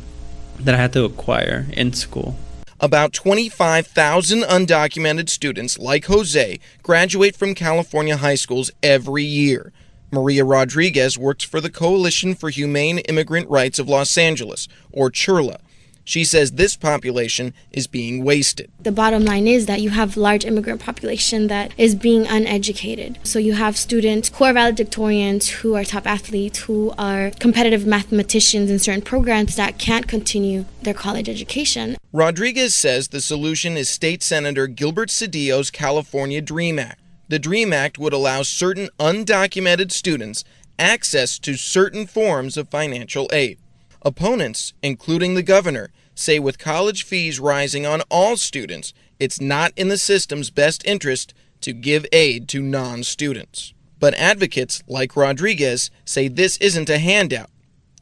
that 0.60 0.74
I 0.74 0.78
had 0.78 0.94
to 0.94 1.04
acquire 1.04 1.66
in 1.74 1.92
school. 1.92 2.38
About 2.82 3.14
25,000 3.14 4.42
undocumented 4.42 5.30
students 5.30 5.80
like 5.80 6.06
Jose 6.06 6.60
graduate 6.84 7.34
from 7.34 7.56
California 7.56 8.18
high 8.18 8.36
schools 8.36 8.70
every 8.84 9.24
year. 9.24 9.72
Maria 10.12 10.44
Rodriguez 10.44 11.18
works 11.18 11.46
for 11.46 11.62
the 11.62 11.70
Coalition 11.70 12.36
for 12.36 12.50
Humane 12.50 13.00
Immigrant 13.00 13.50
Rights 13.50 13.80
of 13.80 13.88
Los 13.88 14.18
Angeles, 14.18 14.68
or 14.92 15.10
CHIRLA. 15.10 15.60
She 16.06 16.24
says 16.24 16.52
this 16.52 16.76
population 16.76 17.54
is 17.72 17.88
being 17.88 18.24
wasted. 18.24 18.72
The 18.80 18.92
bottom 18.92 19.26
line 19.26 19.48
is 19.48 19.66
that 19.66 19.82
you 19.82 19.90
have 19.90 20.16
large 20.16 20.46
immigrant 20.46 20.80
population 20.80 21.48
that 21.48 21.74
is 21.78 21.96
being 21.96 22.28
uneducated. 22.28 23.18
So 23.24 23.40
you 23.40 23.54
have 23.54 23.76
students 23.76 24.30
who 24.30 24.44
are 24.46 24.54
valedictorians, 24.54 25.50
who 25.50 25.76
are 25.76 25.84
top 25.84 26.06
athletes, 26.06 26.60
who 26.60 26.94
are 26.98 27.32
competitive 27.40 27.88
mathematicians 27.88 28.70
in 28.70 28.78
certain 28.78 29.02
programs 29.02 29.56
that 29.56 29.80
can't 29.80 30.08
continue 30.08 30.66
their 30.84 30.94
college 30.94 31.28
education. 31.28 31.98
Rodriguez 32.14 32.76
says 32.76 33.08
the 33.08 33.20
solution 33.20 33.76
is 33.76 33.90
State 33.90 34.22
Senator 34.22 34.68
Gilbert 34.68 35.10
Cedillo's 35.10 35.72
California 35.72 36.42
Dream 36.42 36.78
Act. 36.78 37.02
The 37.28 37.40
DREAM 37.40 37.74
Act 37.74 37.98
would 37.98 38.14
allow 38.14 38.44
certain 38.44 38.90
undocumented 39.00 39.92
students 39.92 40.44
access 40.78 41.40
to 41.40 41.56
certain 41.56 42.06
forms 42.06 42.56
of 42.56 42.70
financial 42.70 43.28
aid. 43.34 43.58
Opponents, 44.06 44.74
including 44.84 45.34
the 45.34 45.42
governor, 45.42 45.92
say 46.14 46.38
with 46.38 46.60
college 46.60 47.04
fees 47.04 47.40
rising 47.40 47.88
on 47.88 48.04
all 48.12 48.38
students, 48.38 48.94
it's 49.20 49.42
not 49.42 49.74
in 49.76 49.88
the 49.88 49.98
system's 49.98 50.52
best 50.52 50.86
interest 50.86 51.34
to 51.62 51.74
give 51.74 52.06
aid 52.12 52.48
to 52.50 52.62
non 52.62 53.02
students. 53.02 53.74
But 54.00 54.14
advocates 54.14 54.84
like 54.88 55.16
Rodriguez 55.16 55.90
say 56.06 56.28
this 56.28 56.58
isn't 56.58 56.88
a 56.88 57.00
handout, 57.00 57.50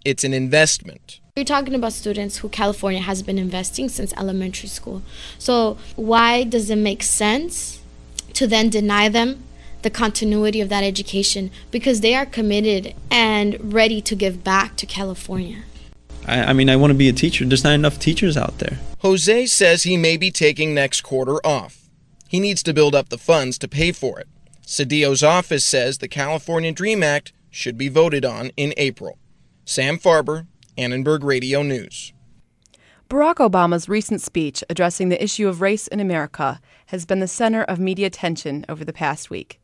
it's 0.03 0.25
an 0.25 0.33
investment. 0.33 1.21
You're 1.37 1.45
talking 1.45 1.73
about 1.73 1.93
students 1.93 2.39
who 2.39 2.49
California 2.49 3.01
has 3.01 3.23
been 3.23 3.37
investing 3.37 3.87
since 3.87 4.13
elementary 4.17 4.67
school. 4.67 5.03
So, 5.39 5.77
why 5.95 6.43
does 6.43 6.69
it 6.69 6.75
make 6.75 7.01
sense 7.01 7.81
to 8.33 8.45
then 8.45 8.69
deny 8.69 9.07
them 9.07 9.43
the 9.83 9.89
continuity 9.89 10.59
of 10.59 10.69
that 10.69 10.83
education 10.83 11.51
because 11.71 12.01
they 12.01 12.15
are 12.15 12.25
committed 12.25 12.93
and 13.11 13.73
ready 13.73 14.01
to 14.01 14.15
give 14.15 14.43
back 14.43 14.75
to 14.77 14.85
California. 14.85 15.63
I, 16.27 16.45
I 16.45 16.53
mean, 16.53 16.69
I 16.69 16.75
want 16.75 16.91
to 16.91 16.97
be 16.97 17.09
a 17.09 17.13
teacher. 17.13 17.45
There's 17.45 17.63
not 17.63 17.73
enough 17.73 17.99
teachers 17.99 18.37
out 18.37 18.59
there. 18.59 18.79
Jose 18.99 19.45
says 19.47 19.83
he 19.83 19.97
may 19.97 20.17
be 20.17 20.31
taking 20.31 20.73
next 20.73 21.01
quarter 21.01 21.45
off. 21.45 21.89
He 22.27 22.39
needs 22.39 22.63
to 22.63 22.73
build 22.73 22.95
up 22.95 23.09
the 23.09 23.17
funds 23.17 23.57
to 23.59 23.67
pay 23.67 23.91
for 23.91 24.19
it. 24.19 24.27
Cedillo's 24.65 25.23
office 25.23 25.65
says 25.65 25.97
the 25.97 26.07
California 26.07 26.71
Dream 26.71 27.03
Act 27.03 27.33
should 27.51 27.77
be 27.77 27.89
voted 27.89 28.25
on 28.25 28.51
in 28.57 28.73
April. 28.77 29.17
Sam 29.65 29.97
Farber, 29.97 30.47
Annenberg 30.77 31.23
Radio 31.23 31.61
News. 31.61 32.13
Barack 33.09 33.35
Obama's 33.35 33.87
recent 33.87 34.21
speech 34.21 34.63
addressing 34.69 35.09
the 35.09 35.23
issue 35.23 35.47
of 35.47 35.61
race 35.61 35.87
in 35.87 35.99
America 35.99 36.59
has 36.87 37.05
been 37.05 37.19
the 37.19 37.27
center 37.27 37.61
of 37.63 37.77
media 37.77 38.07
attention 38.07 38.65
over 38.67 38.83
the 38.83 38.93
past 38.93 39.29
week. 39.29 39.59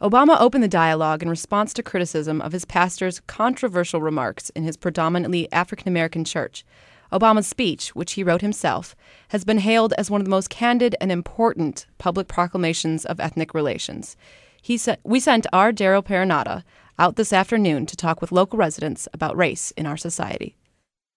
Obama 0.00 0.38
opened 0.38 0.62
the 0.62 0.68
dialogue 0.68 1.22
in 1.22 1.30
response 1.30 1.72
to 1.72 1.82
criticism 1.82 2.42
of 2.42 2.52
his 2.52 2.66
pastor's 2.66 3.20
controversial 3.20 4.02
remarks 4.02 4.50
in 4.50 4.62
his 4.62 4.76
predominantly 4.76 5.50
African 5.52 5.88
American 5.88 6.22
church. 6.22 6.66
Obama's 7.10 7.46
speech, 7.46 7.94
which 7.94 8.12
he 8.12 8.22
wrote 8.22 8.42
himself, 8.42 8.94
has 9.28 9.42
been 9.42 9.56
hailed 9.56 9.94
as 9.96 10.10
one 10.10 10.20
of 10.20 10.26
the 10.26 10.30
most 10.30 10.50
candid 10.50 10.94
and 11.00 11.10
important 11.10 11.86
public 11.96 12.28
proclamations 12.28 13.06
of 13.06 13.20
ethnic 13.20 13.54
relations. 13.54 14.18
He 14.60 14.76
sa- 14.76 14.96
we 15.02 15.18
sent 15.18 15.46
our 15.50 15.72
Daryl 15.72 16.04
Peranata 16.04 16.62
out 16.98 17.16
this 17.16 17.32
afternoon 17.32 17.86
to 17.86 17.96
talk 17.96 18.20
with 18.20 18.32
local 18.32 18.58
residents 18.58 19.08
about 19.14 19.34
race 19.36 19.70
in 19.78 19.86
our 19.86 19.96
society. 19.96 20.56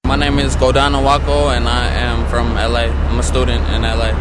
My 0.05 0.15
name 0.15 0.39
is 0.39 0.55
Godana 0.55 1.03
Wako, 1.03 1.49
and 1.49 1.67
I 1.67 1.87
am 1.87 2.25
from 2.29 2.53
LA. 2.53 2.87
I'm 3.09 3.19
a 3.19 3.23
student 3.23 3.67
in 3.71 3.81
LA. 3.81 4.11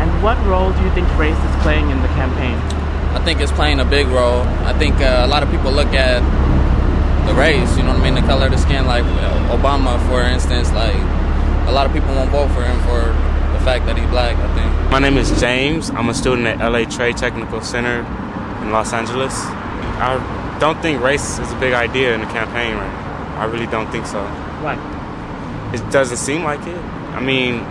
And 0.00 0.20
what 0.20 0.36
role 0.46 0.72
do 0.72 0.82
you 0.82 0.90
think 0.94 1.06
race 1.16 1.38
is 1.38 1.62
playing 1.62 1.90
in 1.90 2.02
the 2.02 2.08
campaign? 2.08 2.77
I 3.18 3.24
think 3.24 3.40
it's 3.40 3.50
playing 3.50 3.80
a 3.80 3.84
big 3.84 4.06
role. 4.06 4.42
I 4.62 4.72
think 4.78 4.94
uh, 5.00 5.22
a 5.24 5.26
lot 5.26 5.42
of 5.42 5.50
people 5.50 5.72
look 5.72 5.88
at 5.88 6.22
the 7.26 7.34
race, 7.34 7.76
you 7.76 7.82
know 7.82 7.90
what 7.90 7.98
I 7.98 8.04
mean, 8.04 8.14
the 8.14 8.20
color 8.20 8.46
of 8.46 8.52
the 8.52 8.58
skin. 8.58 8.86
Like 8.86 9.02
Obama, 9.50 9.98
for 10.08 10.22
instance, 10.22 10.70
like 10.70 10.94
a 11.66 11.72
lot 11.72 11.84
of 11.84 11.92
people 11.92 12.14
won't 12.14 12.30
vote 12.30 12.46
for 12.54 12.62
him 12.62 12.78
for 12.82 13.00
the 13.52 13.64
fact 13.64 13.86
that 13.86 13.98
he's 13.98 14.08
black. 14.10 14.36
I 14.36 14.54
think. 14.54 14.92
My 14.92 15.00
name 15.00 15.18
is 15.18 15.38
James. 15.40 15.90
I'm 15.90 16.08
a 16.08 16.14
student 16.14 16.46
at 16.46 16.58
LA 16.70 16.84
Trade 16.84 17.16
Technical 17.16 17.60
Center 17.60 18.06
in 18.62 18.70
Los 18.70 18.92
Angeles. 18.92 19.34
I 19.34 20.56
don't 20.60 20.80
think 20.80 21.02
race 21.02 21.40
is 21.40 21.50
a 21.50 21.58
big 21.58 21.72
idea 21.72 22.14
in 22.14 22.20
the 22.20 22.26
campaign 22.26 22.76
right 22.76 22.86
now. 22.86 23.40
I 23.40 23.46
really 23.46 23.66
don't 23.66 23.90
think 23.90 24.06
so. 24.06 24.22
Why? 24.62 24.78
It 25.74 25.90
doesn't 25.90 26.18
seem 26.18 26.44
like 26.44 26.64
it. 26.68 26.78
I 27.18 27.20
mean, 27.20 27.66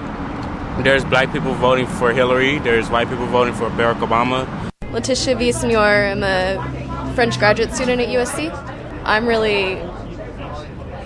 there's 0.83 1.05
black 1.05 1.31
people 1.31 1.53
voting 1.53 1.87
for 1.87 2.11
Hillary. 2.11 2.59
There's 2.59 2.89
white 2.89 3.07
people 3.07 3.27
voting 3.27 3.53
for 3.53 3.69
Barack 3.69 4.01
Obama. 4.05 4.67
Letitia 4.97 5.35
Villasenor. 5.35 6.11
I'm 6.11 6.23
a 6.23 7.13
French 7.13 7.37
graduate 7.37 7.71
student 7.71 8.01
at 8.01 8.07
USC. 8.07 8.49
I'm 9.05 9.27
really, 9.27 9.79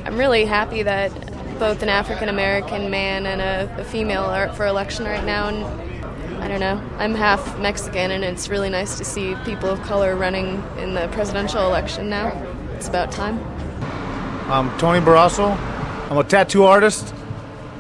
I'm 0.06 0.18
really 0.18 0.46
happy 0.46 0.82
that 0.84 1.12
both 1.60 1.84
an 1.84 1.90
African 1.90 2.30
American 2.30 2.90
man 2.90 3.26
and 3.26 3.42
a, 3.42 3.82
a, 3.82 3.84
female 3.84 4.24
are 4.24 4.48
up 4.48 4.56
for 4.56 4.66
election 4.66 5.04
right 5.04 5.26
now. 5.26 5.50
And 5.50 6.42
I 6.42 6.48
don't 6.48 6.62
know, 6.62 6.82
I'm 7.00 7.14
half 7.14 7.60
Mexican, 7.60 8.12
and 8.12 8.24
it's 8.24 8.48
really 8.48 8.70
nice 8.70 8.98
to 8.98 9.04
see 9.04 9.36
people 9.44 9.68
of 9.68 9.82
color 9.82 10.16
running 10.16 10.64
in 10.78 10.94
the 10.94 11.10
presidential 11.10 11.68
election 11.68 12.10
now. 12.10 12.30
It's 12.78 12.88
about 12.88 13.12
time. 13.12 13.44
I'm 14.50 14.70
Tony 14.80 15.06
Barrasso. 15.06 15.54
I'm 16.10 16.18
a 16.18 16.24
tattoo 16.24 16.64
artist 16.64 17.14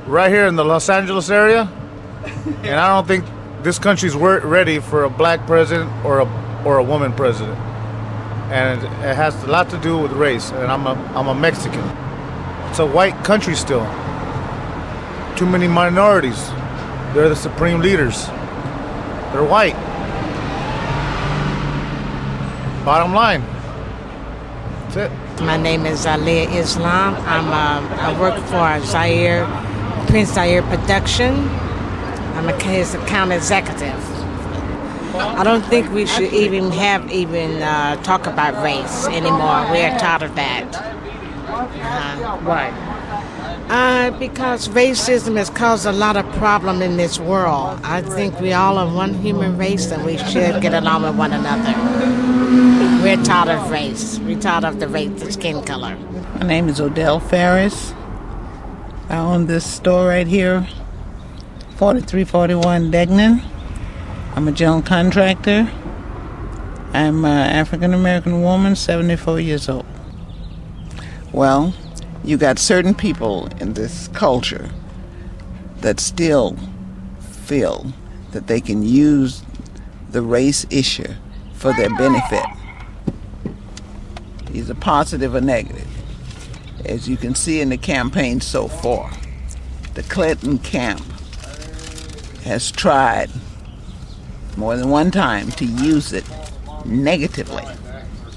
right 0.08 0.30
here 0.30 0.48
in 0.48 0.58
the 0.58 0.65
Los 0.65 0.89
Angeles 0.89 1.30
area, 1.30 1.72
and 2.63 2.75
I 2.75 2.89
don't 2.89 3.08
think 3.08 3.24
this 3.63 3.80
country's 3.80 4.15
ready 4.15 4.80
for 4.80 5.03
a 5.03 5.10
black 5.10 5.46
president 5.48 5.89
or 6.06 6.20
a 6.20 6.63
or 6.65 6.77
a 6.77 6.84
woman 6.84 7.13
president 7.13 7.58
and 8.51 8.84
it 8.84 9.15
has 9.15 9.41
a 9.46 9.48
lot 9.48 9.70
to 9.70 9.77
do 9.77 9.98
with 9.98 10.12
race. 10.12 10.51
And 10.51 10.70
I'm 10.72 10.86
a 10.86 10.94
I'm 11.15 11.27
a 11.27 11.36
Mexican. 11.36 11.88
It's 12.70 12.80
a 12.80 12.86
white 12.86 13.15
country 13.24 13.56
still. 13.56 13.86
Too 15.38 15.46
many 15.46 15.68
minorities. 15.68 16.50
They're 17.13 17.30
the 17.30 17.36
supreme 17.36 17.80
leaders. 17.80 18.27
They're 19.32 19.48
white. 19.48 19.75
Bottom 22.84 23.13
line. 23.13 23.41
That's 24.89 24.98
it. 24.98 25.41
My 25.41 25.56
name 25.56 25.86
is 25.86 26.06
Aliyah 26.06 26.53
Islam. 26.53 27.15
I'm 27.25 27.48
uh, 27.48 28.03
I 28.03 28.20
work 28.20 28.36
for 28.51 28.86
Zaire 28.86 29.46
Prince 30.08 30.34
Zaire 30.34 30.62
Production. 30.63 31.61
I'm 32.36 32.50
a 32.50 32.64
his 32.64 32.94
account 32.96 33.32
executive. 33.32 34.00
I 35.16 35.44
don't 35.44 35.66
think 35.66 35.92
we 35.92 36.06
should 36.06 36.32
even 36.34 36.72
have 36.72 37.12
even 37.12 37.62
uh, 37.62 38.02
talk 38.04 38.28
about 38.28 38.64
race 38.64 39.08
anymore. 39.08 39.70
We're 39.72 39.98
tired 40.00 40.24
of 40.24 40.36
that. 40.36 40.74
Uh, 40.74 42.38
Why? 42.40 42.70
Uh, 43.70 44.12
because 44.20 44.68
racism 44.70 45.38
has 45.38 45.50
caused 45.50 45.86
a 45.86 45.92
lot 45.92 46.18
of 46.18 46.26
problem 46.34 46.82
in 46.82 46.98
this 46.98 47.20
world. 47.20 47.80
I 47.84 48.02
think 48.02 48.40
we 48.40 48.54
all 48.54 48.78
are 48.78 48.94
one 48.94 49.14
human 49.14 49.58
race 49.58 49.92
and 49.92 50.04
we 50.06 50.18
should 50.18 50.62
get 50.62 50.74
along 50.74 51.04
with 51.04 51.16
one 51.16 51.34
another. 51.34 51.74
We're 53.02 53.22
tired 53.24 53.50
of 53.50 53.70
race. 53.72 54.20
We're 54.20 54.40
tired 54.40 54.66
of 54.66 54.80
the 54.80 54.88
race, 54.88 55.22
the 55.22 55.32
skin 55.32 55.64
color. 55.64 55.96
My 56.40 56.48
name 56.48 56.70
is 56.70 56.82
Odell 56.82 57.20
Ferris. 57.20 57.94
I 59.10 59.18
own 59.18 59.48
this 59.48 59.66
store 59.66 60.08
right 60.08 60.28
here, 60.28 60.68
4341 61.82 62.92
Degnan. 62.92 63.42
I'm 64.36 64.48
a 64.48 64.52
general 64.52 64.84
contractor. 64.84 65.68
I'm 66.94 67.26
an 67.26 67.50
African 67.50 67.96
American 67.96 68.44
woman, 68.44 68.76
74 68.76 69.40
years 69.40 69.68
old. 69.68 69.88
Well, 71.32 71.74
you 72.24 72.38
got 72.38 72.60
certain 72.60 72.94
people 72.94 73.48
in 73.60 73.74
this 73.74 74.10
culture 74.10 74.70
that 75.78 76.00
still 76.00 76.56
feel 77.20 77.92
that 78.30 78.46
they 78.46 78.62
can 78.62 78.84
use 78.84 79.42
the 80.12 80.22
race 80.22 80.68
issue 80.70 81.16
for 81.54 81.74
their 81.74 81.90
benefit. 81.98 82.46
Either 84.54 84.76
positive 84.76 85.34
or 85.34 85.42
negative. 85.42 85.88
As 86.86 87.10
you 87.10 87.18
can 87.18 87.34
see 87.34 87.60
in 87.60 87.70
the 87.70 87.78
campaign 87.78 88.40
so 88.40 88.68
far, 88.68 89.12
the 89.96 90.04
Clinton 90.04 90.60
camp 90.60 91.11
has 92.43 92.71
tried 92.71 93.29
more 94.57 94.75
than 94.75 94.89
one 94.89 95.12
time 95.12 95.51
to 95.51 95.65
use 95.65 96.13
it 96.13 96.25
negatively. 96.86 97.65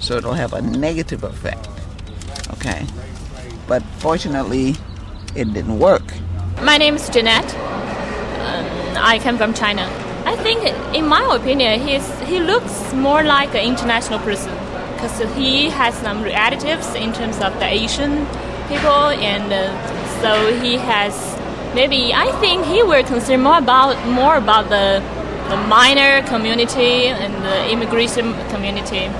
So 0.00 0.16
it'll 0.16 0.34
have 0.34 0.52
a 0.52 0.62
negative 0.62 1.24
effect. 1.24 1.68
Okay? 2.54 2.86
But 3.66 3.82
fortunately, 3.98 4.76
it 5.34 5.52
didn't 5.52 5.78
work. 5.78 6.02
My 6.62 6.76
name 6.76 6.96
is 6.96 7.08
Jeanette. 7.08 7.54
Um, 7.54 8.96
I 8.98 9.18
come 9.22 9.38
from 9.38 9.54
China. 9.54 9.82
I 10.24 10.36
think, 10.36 10.62
in 10.94 11.06
my 11.06 11.34
opinion, 11.34 11.80
he's, 11.80 12.08
he 12.20 12.40
looks 12.40 12.92
more 12.92 13.22
like 13.22 13.54
an 13.54 13.64
international 13.64 14.18
person 14.20 14.52
because 14.94 15.18
he 15.34 15.68
has 15.70 15.94
some 15.94 16.22
relatives 16.22 16.94
in 16.94 17.12
terms 17.12 17.38
of 17.40 17.52
the 17.58 17.66
Asian 17.66 18.26
people, 18.68 19.10
and 19.20 19.52
uh, 19.52 20.20
so 20.22 20.54
he 20.62 20.76
has 20.76 21.33
maybe 21.74 22.14
I 22.14 22.30
think 22.40 22.64
he 22.66 22.82
will 22.82 23.02
concern 23.04 23.42
more 23.42 23.58
about 23.58 24.06
more 24.08 24.36
about 24.36 24.68
the 24.68 25.02
the 25.48 25.56
minor 25.56 26.22
community 26.26 27.06
and 27.08 27.34
the 27.44 27.70
immigration 27.70 28.32
community. 28.48 29.10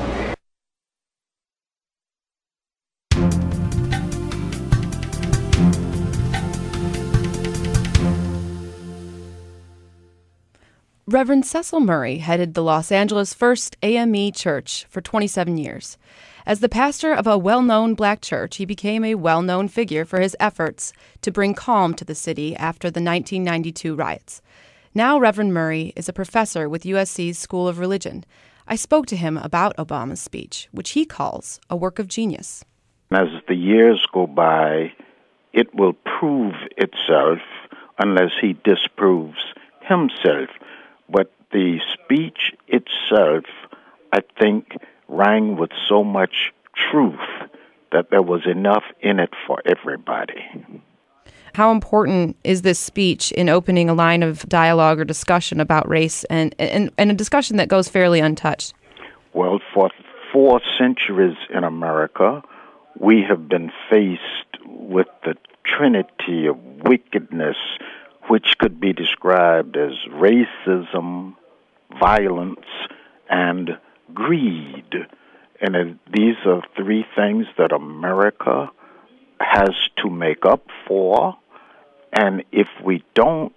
Reverend 11.06 11.44
Cecil 11.44 11.80
Murray 11.80 12.18
headed 12.18 12.54
the 12.54 12.62
Los 12.62 12.90
Angeles 12.90 13.34
First 13.34 13.76
AME 13.82 14.32
Church 14.32 14.86
for 14.88 15.00
27 15.00 15.58
years. 15.58 15.98
As 16.46 16.60
the 16.60 16.68
pastor 16.68 17.14
of 17.14 17.26
a 17.26 17.38
well 17.38 17.62
known 17.62 17.94
black 17.94 18.20
church, 18.20 18.56
he 18.56 18.66
became 18.66 19.02
a 19.02 19.14
well 19.14 19.40
known 19.40 19.66
figure 19.66 20.04
for 20.04 20.20
his 20.20 20.36
efforts 20.38 20.92
to 21.22 21.32
bring 21.32 21.54
calm 21.54 21.94
to 21.94 22.04
the 22.04 22.14
city 22.14 22.54
after 22.56 22.90
the 22.90 23.00
1992 23.00 23.94
riots. 23.94 24.42
Now, 24.94 25.18
Reverend 25.18 25.54
Murray 25.54 25.94
is 25.96 26.06
a 26.06 26.12
professor 26.12 26.68
with 26.68 26.82
USC's 26.82 27.38
School 27.38 27.66
of 27.66 27.78
Religion. 27.78 28.24
I 28.68 28.76
spoke 28.76 29.06
to 29.06 29.16
him 29.16 29.38
about 29.38 29.74
Obama's 29.78 30.20
speech, 30.20 30.68
which 30.70 30.90
he 30.90 31.06
calls 31.06 31.60
a 31.70 31.76
work 31.76 31.98
of 31.98 32.08
genius. 32.08 32.62
As 33.10 33.28
the 33.48 33.56
years 33.56 34.06
go 34.12 34.26
by, 34.26 34.92
it 35.54 35.74
will 35.74 35.94
prove 35.94 36.54
itself 36.76 37.38
unless 37.98 38.32
he 38.38 38.52
disproves 38.64 39.54
himself. 39.80 40.50
But 41.08 41.32
the 41.52 41.80
speech 41.94 42.52
itself, 42.68 43.44
I 44.12 44.20
think, 44.38 44.76
rang 45.08 45.56
with 45.56 45.70
so 45.88 46.02
much 46.04 46.52
truth 46.90 47.18
that 47.92 48.10
there 48.10 48.22
was 48.22 48.42
enough 48.46 48.84
in 49.00 49.20
it 49.20 49.30
for 49.46 49.62
everybody. 49.64 50.44
How 51.54 51.70
important 51.70 52.36
is 52.42 52.62
this 52.62 52.80
speech 52.80 53.30
in 53.32 53.48
opening 53.48 53.88
a 53.88 53.94
line 53.94 54.24
of 54.24 54.48
dialogue 54.48 54.98
or 54.98 55.04
discussion 55.04 55.60
about 55.60 55.88
race 55.88 56.24
and, 56.24 56.52
and, 56.58 56.90
and 56.98 57.10
a 57.12 57.14
discussion 57.14 57.58
that 57.58 57.68
goes 57.68 57.88
fairly 57.88 58.18
untouched? 58.18 58.74
Well, 59.32 59.60
for 59.72 59.90
four 60.32 60.60
centuries 60.76 61.36
in 61.54 61.62
America, 61.62 62.42
we 62.98 63.22
have 63.28 63.48
been 63.48 63.70
faced 63.88 64.20
with 64.66 65.06
the 65.24 65.36
trinity 65.64 66.46
of 66.46 66.56
wickedness, 66.84 67.56
which 68.28 68.58
could 68.58 68.80
be 68.80 68.92
described 68.92 69.76
as 69.76 69.92
racism, 70.10 71.34
violence, 72.00 72.66
and 73.28 73.78
greed. 74.14 74.94
And 75.60 75.98
these 76.12 76.36
are 76.46 76.62
three 76.76 77.04
things 77.16 77.46
that 77.58 77.72
America 77.72 78.70
has 79.40 79.74
to 80.02 80.10
make 80.10 80.44
up 80.44 80.66
for. 80.86 81.36
And 82.12 82.44
if 82.52 82.68
we 82.84 83.04
don't, 83.14 83.54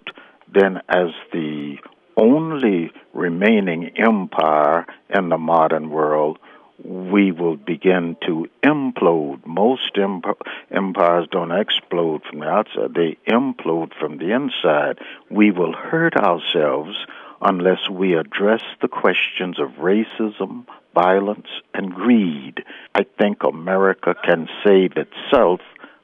then 0.52 0.80
as 0.88 1.10
the 1.32 1.76
only 2.16 2.90
remaining 3.12 3.90
empire 3.96 4.86
in 5.08 5.28
the 5.28 5.38
modern 5.38 5.90
world, 5.90 6.38
we 6.84 7.32
will 7.32 7.56
begin 7.56 8.16
to 8.26 8.48
implode. 8.62 9.44
Most 9.46 9.96
emp- 9.96 10.42
empires 10.70 11.26
don't 11.30 11.52
explode 11.52 12.22
from 12.28 12.40
the 12.40 12.46
outside, 12.46 12.94
they 12.94 13.16
implode 13.28 13.92
from 13.98 14.18
the 14.18 14.32
inside. 14.32 14.98
We 15.30 15.50
will 15.50 15.72
hurt 15.72 16.16
ourselves 16.16 16.96
unless 17.40 17.88
we 17.90 18.14
address 18.14 18.62
the 18.80 18.88
questions 18.88 19.58
of 19.58 19.70
racism, 19.72 20.66
violence, 20.94 21.48
and 21.74 21.94
greed. 21.94 22.64
I 22.94 23.04
think 23.18 23.42
America 23.42 24.14
can 24.24 24.48
save 24.64 24.92
itself 24.96 25.60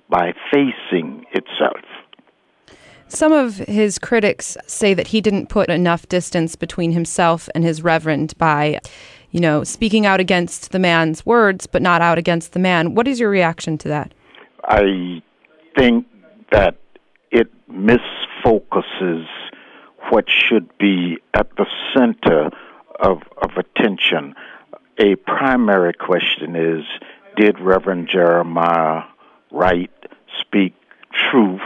by 0.09 0.35
facing 0.53 1.25
itself. 1.33 1.85
Some 3.09 3.33
of 3.33 3.59
his 3.59 3.99
critics 3.99 4.57
say 4.67 4.95
that 4.95 5.09
he 5.09 5.21
didn't 5.21 5.49
put 5.49 5.69
enough 5.69 6.09
distance 6.09 6.57
between 6.57 6.93
himself 6.93 7.49
and 7.55 7.63
his 7.63 7.83
reverend 7.83 8.37
by, 8.39 8.81
you 9.31 9.41
know, 9.41 9.63
speaking 9.63 10.07
out 10.07 10.21
against 10.21 10.73
the 10.73 10.79
man's 10.79 11.25
words, 11.27 11.67
but 11.67 11.83
not 11.83 12.01
out 12.01 12.19
against 12.19 12.53
the 12.53 12.59
man. 12.59 12.95
What 12.95 13.07
is 13.07 13.21
your 13.21 13.31
reaction 13.31 13.79
to 13.79 13.89
that? 13.89 14.13
I 14.65 15.23
think 15.77 16.07
that 16.51 16.77
it 17.31 17.49
misfocuses 17.69 19.27
what 20.11 20.27
should 20.29 20.77
be 20.79 21.19
at 21.33 21.49
the 21.57 21.67
center 21.97 22.51
of, 23.01 23.23
of 23.41 23.51
attention. 23.57 24.35
A 24.99 25.17
primary 25.17 25.93
question 25.93 26.57
is 26.57 26.85
Did 27.37 27.59
Reverend 27.61 28.09
Jeremiah 28.13 29.05
Wright 29.51 29.91
speak 30.41 30.75
truth? 31.31 31.61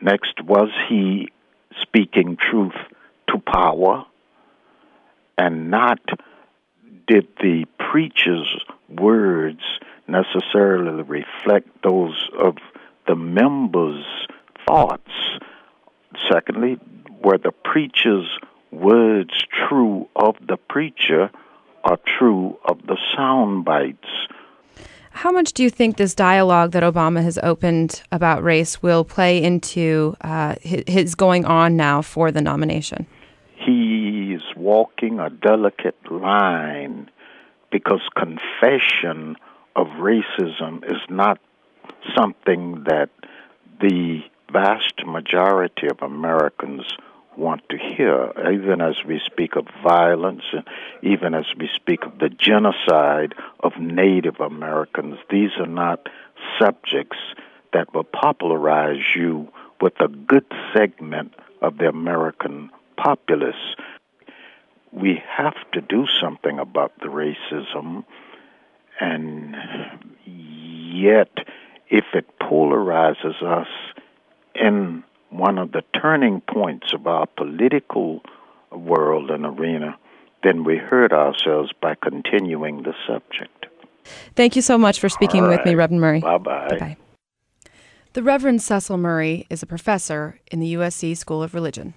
Next, 0.00 0.42
was 0.44 0.70
he 0.88 1.28
speaking 1.82 2.36
truth 2.36 2.74
to 3.28 3.38
power? 3.38 4.04
And 5.36 5.70
not 5.70 6.00
did 7.06 7.28
the 7.40 7.64
preacher's 7.90 8.60
words 8.88 9.60
necessarily 10.06 11.02
reflect 11.02 11.68
those 11.82 12.28
of 12.38 12.56
the 13.06 13.14
members' 13.14 14.04
thoughts? 14.66 15.10
Secondly, 16.30 16.78
were 17.22 17.38
the 17.38 17.52
preacher's 17.64 18.28
words 18.70 19.44
true 19.68 20.08
of 20.16 20.36
the 20.46 20.56
preacher 20.56 21.30
or 21.84 21.98
true 22.18 22.58
of 22.64 22.86
the 22.86 22.96
sound 23.16 23.64
bites? 23.64 24.08
How 25.10 25.32
much 25.32 25.52
do 25.52 25.62
you 25.64 25.70
think 25.70 25.96
this 25.96 26.14
dialogue 26.14 26.72
that 26.72 26.82
Obama 26.82 27.22
has 27.22 27.38
opened 27.42 28.02
about 28.12 28.42
race 28.44 28.82
will 28.82 29.04
play 29.04 29.42
into 29.42 30.16
uh, 30.20 30.54
his 30.60 31.14
going 31.14 31.44
on 31.44 31.76
now 31.76 32.02
for 32.02 32.30
the 32.30 32.40
nomination? 32.40 33.06
He's 33.56 34.42
walking 34.56 35.18
a 35.18 35.28
delicate 35.28 35.98
line 36.10 37.10
because 37.72 38.00
confession 38.16 39.36
of 39.74 39.86
racism 39.98 40.84
is 40.84 41.00
not 41.08 41.40
something 42.16 42.84
that 42.86 43.10
the 43.80 44.20
vast 44.52 45.04
majority 45.06 45.88
of 45.88 46.02
Americans 46.02 46.82
want 47.36 47.62
to 47.68 47.78
hear, 47.78 48.32
even 48.52 48.80
as 48.80 48.96
we 49.06 49.20
speak 49.24 49.54
of 49.54 49.66
violence 49.82 50.42
and 50.52 50.64
even 51.02 51.34
as 51.34 51.46
we 51.56 51.68
speak 51.74 52.02
of 52.04 52.18
the 52.18 52.28
genocide 52.28 53.34
of 53.60 53.72
Native 53.78 54.40
Americans. 54.40 55.18
These 55.30 55.52
are 55.58 55.66
not 55.66 56.08
subjects 56.58 57.18
that 57.72 57.94
will 57.94 58.04
popularize 58.04 59.04
you 59.14 59.48
with 59.80 60.00
a 60.00 60.08
good 60.08 60.46
segment 60.74 61.34
of 61.62 61.78
the 61.78 61.88
American 61.88 62.70
populace. 62.96 63.76
We 64.90 65.22
have 65.28 65.56
to 65.72 65.80
do 65.80 66.06
something 66.20 66.58
about 66.58 66.92
the 66.98 67.06
racism, 67.06 68.04
and 68.98 69.54
yet, 70.24 71.30
if 71.88 72.04
it 72.14 72.26
polarizes 72.40 73.42
us 73.42 73.68
in 74.60 75.04
one 75.30 75.58
of 75.58 75.72
the 75.72 75.82
turning 76.00 76.40
points 76.42 76.92
of 76.92 77.06
our 77.06 77.26
political 77.26 78.22
world 78.70 79.30
and 79.30 79.44
arena, 79.44 79.96
then 80.42 80.64
we 80.64 80.76
hurt 80.76 81.12
ourselves 81.12 81.70
by 81.80 81.94
continuing 81.94 82.82
the 82.82 82.94
subject. 83.06 83.66
Thank 84.34 84.56
you 84.56 84.62
so 84.62 84.78
much 84.78 85.00
for 85.00 85.08
speaking 85.08 85.42
right. 85.42 85.58
with 85.58 85.66
me, 85.66 85.74
Reverend 85.74 86.00
Murray. 86.00 86.20
Bye 86.20 86.38
bye. 86.38 86.76
Bye 86.78 86.96
The 88.14 88.22
Reverend 88.22 88.62
Cecil 88.62 88.96
Murray 88.96 89.46
is 89.50 89.62
a 89.62 89.66
professor 89.66 90.38
in 90.50 90.60
the 90.60 90.74
USC 90.74 91.16
School 91.16 91.42
of 91.42 91.54
Religion. 91.54 91.94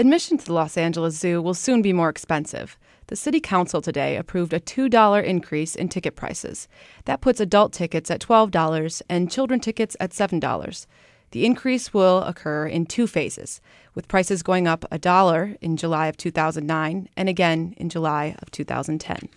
Admission 0.00 0.38
to 0.38 0.46
the 0.46 0.52
Los 0.52 0.76
Angeles 0.76 1.18
Zoo 1.18 1.42
will 1.42 1.54
soon 1.54 1.82
be 1.82 1.92
more 1.92 2.08
expensive. 2.08 2.78
The 3.08 3.16
City 3.16 3.40
Council 3.40 3.80
today 3.80 4.16
approved 4.16 4.52
a 4.52 4.60
$2 4.60 5.24
increase 5.24 5.74
in 5.74 5.88
ticket 5.88 6.14
prices. 6.14 6.68
That 7.06 7.22
puts 7.22 7.40
adult 7.40 7.72
tickets 7.72 8.10
at 8.10 8.20
$12 8.20 9.02
and 9.08 9.30
children 9.30 9.60
tickets 9.60 9.96
at 9.98 10.10
$7. 10.10 10.86
The 11.30 11.46
increase 11.46 11.94
will 11.94 12.22
occur 12.22 12.66
in 12.66 12.84
two 12.84 13.06
phases, 13.06 13.62
with 13.94 14.08
prices 14.08 14.42
going 14.42 14.66
up 14.66 14.84
a 14.90 14.98
dollar 14.98 15.56
in 15.62 15.78
July 15.78 16.08
of 16.08 16.18
2009 16.18 17.08
and 17.16 17.28
again 17.30 17.72
in 17.78 17.88
July 17.88 18.36
of 18.42 18.50
2010. 18.50 19.30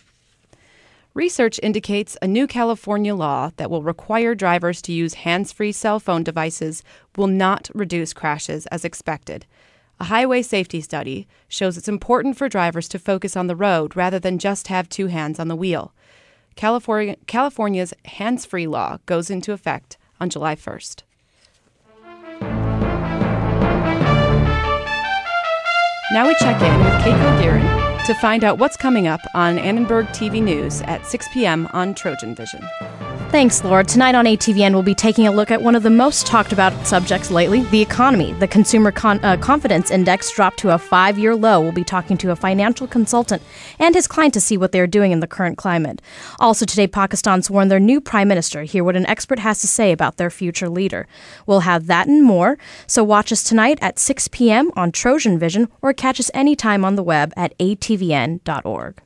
Research 1.13 1.57
indicates 1.63 2.17
a 2.21 2.27
new 2.27 2.47
California 2.47 3.15
law 3.15 3.51
that 3.55 3.71
will 3.71 3.84
require 3.84 4.36
drivers 4.36 4.81
to 4.81 4.91
use 4.91 5.13
hands 5.13 5.53
free 5.53 5.71
cell 5.71 5.99
phone 5.99 6.23
devices 6.23 6.84
will 7.15 7.27
not 7.27 7.69
reduce 7.73 8.12
crashes 8.12 8.65
as 8.67 8.84
expected. 8.84 9.45
A 10.02 10.06
highway 10.06 10.42
safety 10.42 10.82
study 10.82 11.28
shows 11.48 11.78
it's 11.78 11.88
important 11.88 12.36
for 12.36 12.50
drivers 12.50 12.88
to 12.88 12.98
focus 12.98 13.38
on 13.38 13.46
the 13.46 13.56
road 13.56 13.96
rather 13.96 14.18
than 14.18 14.40
just 14.40 14.68
have 14.68 14.90
two 14.90 15.06
hands 15.06 15.40
on 15.40 15.48
the 15.48 15.56
wheel. 15.56 15.94
California, 16.56 17.18
California's 17.28 17.94
hands 18.06 18.44
free 18.44 18.66
law 18.66 18.98
goes 19.06 19.30
into 19.30 19.54
effect 19.54 20.00
on 20.20 20.32
July 20.32 20.56
1st. 20.56 21.04
Now 26.12 26.28
we 26.28 26.34
check 26.40 26.60
in 26.64 26.80
with 26.84 27.04
Cate 27.04 27.14
Cauguiran 27.14 27.81
to 28.06 28.14
find 28.16 28.44
out 28.44 28.58
what's 28.58 28.78
coming 28.78 29.08
up 29.08 29.22
on 29.34 29.58
Annenberg 29.58 30.08
TV 30.08 30.42
News 30.42 30.82
at 30.82 31.06
6 31.06 31.28
p.m. 31.34 31.68
on 31.74 31.94
Trojan 31.94 32.36
Vision. 32.36 32.68
Thanks, 33.32 33.64
Laura. 33.64 33.86
Tonight 33.86 34.14
on 34.14 34.26
ATVN, 34.26 34.74
we'll 34.74 34.84
be 34.84 34.94
taking 34.94 35.26
a 35.26 35.32
look 35.32 35.52
at 35.52 35.62
one 35.62 35.74
of 35.74 35.84
the 35.84 35.90
most 35.90 36.28
talked 36.28 36.52
about 36.52 36.86
subjects 36.86 37.32
lately 37.32 37.62
the 37.62 37.82
economy. 37.82 38.34
The 38.34 38.48
Consumer 38.48 38.92
Con- 38.92 39.24
uh, 39.24 39.38
Confidence 39.38 39.90
Index 39.90 40.30
dropped 40.36 40.60
to 40.60 40.72
a 40.72 40.78
five 40.78 41.18
year 41.18 41.34
low. 41.34 41.62
We'll 41.62 41.72
be 41.72 41.86
talking 41.86 42.18
to 42.18 42.32
a 42.32 42.36
financial 42.36 42.88
consultant 42.88 43.42
and 43.80 43.96
his 43.96 44.06
client 44.06 44.34
to 44.34 44.42
see 44.42 44.58
what 44.58 44.74
they're 44.74 44.86
doing 44.86 45.14
in 45.14 45.22
the 45.22 45.28
current 45.28 45.58
climate. 45.58 46.02
Also, 46.42 46.66
today, 46.66 46.88
Pakistan 46.88 47.42
sworn 47.42 47.70
their 47.70 47.80
new 47.80 48.02
prime 48.02 48.28
minister. 48.28 48.64
Hear 48.64 48.84
what 48.84 48.98
an 48.98 49.06
expert 49.06 49.40
has 49.40 49.62
to 49.62 49.68
say 49.68 49.94
about 49.94 50.18
their 50.18 50.30
future 50.30 50.68
leader. 50.68 51.08
We'll 51.48 51.62
have 51.62 51.88
that 51.88 52.08
and 52.08 52.26
more. 52.26 52.58
So, 52.86 53.02
watch 53.02 53.32
us 53.32 53.44
tonight 53.44 53.80
at 53.82 53.98
6 53.98 54.28
p.m. 54.28 54.74
on 54.76 54.92
Trojan 54.92 55.40
Vision 55.40 55.70
or 55.82 55.94
catch 55.94 56.20
us 56.20 56.30
anytime 56.34 56.84
on 56.84 56.98
the 56.98 57.04
web 57.04 57.32
at 57.38 57.54
atvn.org. 57.91 59.01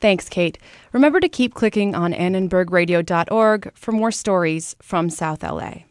Thanks, 0.00 0.28
Cate. 0.28 0.58
Remember 0.92 1.20
to 1.20 1.28
keep 1.28 1.54
clicking 1.54 1.94
on 1.94 2.12
annenbergradio.org 2.12 3.72
for 3.76 3.92
more 3.92 4.10
stories 4.10 4.74
from 4.82 5.08
South 5.08 5.42
LA. 5.42 5.84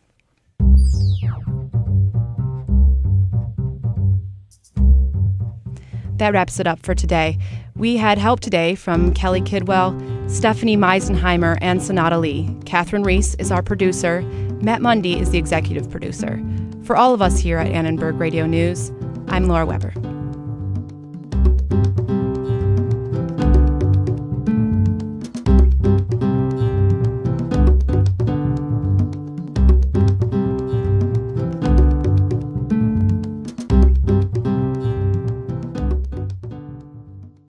That 6.17 6.33
wraps 6.33 6.59
it 6.59 6.67
up 6.67 6.79
for 6.85 6.93
today. 6.93 7.39
We 7.75 7.97
had 7.97 8.19
help 8.19 8.41
today 8.41 8.75
from 8.75 9.13
Kelly 9.13 9.41
Kidwell, 9.41 10.29
Stephanie 10.29 10.77
Meisenheimer, 10.77 11.57
and 11.61 11.81
Sonata 11.81 12.19
Lee. 12.19 12.55
Catherine 12.65 13.03
Riese 13.03 13.35
is 13.39 13.51
our 13.51 13.63
producer. 13.63 14.21
Matt 14.61 14.81
Mundy 14.81 15.19
is 15.19 15.31
the 15.31 15.39
executive 15.39 15.89
producer. 15.89 16.39
For 16.83 16.95
all 16.95 17.13
of 17.13 17.21
us 17.21 17.39
here 17.39 17.57
at 17.57 17.71
Annenberg 17.71 18.19
Radio 18.19 18.45
News, 18.45 18.91
I'm 19.29 19.45
Laura 19.45 19.65
Weber. 19.65 19.93